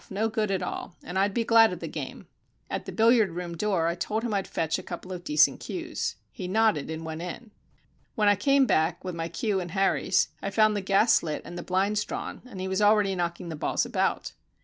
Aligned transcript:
No 0.09 0.29
good 0.29 0.49
at 0.49 0.63
all. 0.63 0.95
And 1.03 1.19
I'd 1.19 1.31
be 1.31 1.43
glad 1.43 1.71
of 1.71 1.79
the 1.79 1.87
game." 1.87 2.25
At 2.71 2.85
the 2.87 2.91
billiard 2.91 3.29
room 3.29 3.55
door 3.55 3.85
I 3.85 3.93
told 3.93 4.23
him 4.23 4.33
I'd 4.33 4.47
fetch 4.47 4.79
a 4.79 4.81
couple 4.81 5.13
of 5.13 5.23
decent 5.23 5.59
cues. 5.59 6.15
He 6.31 6.47
nodded 6.47 6.89
and 6.89 7.05
went 7.05 7.21
in. 7.21 7.51
When 8.15 8.27
I 8.27 8.35
came 8.35 8.65
back 8.65 9.03
with 9.03 9.13
my 9.13 9.27
cue 9.29 9.59
and 9.59 9.69
Harry's, 9.69 10.29
I 10.41 10.49
found 10.49 10.75
the 10.75 10.81
gas 10.81 11.21
lit 11.21 11.43
and 11.45 11.55
the 11.55 11.61
blinds 11.61 12.03
drawn, 12.03 12.41
and 12.47 12.59
he 12.59 12.67
was 12.67 12.81
already 12.81 13.13
knocking 13.13 13.49
the 13.49 13.55
balls 13.55 13.85
about. 13.85 14.31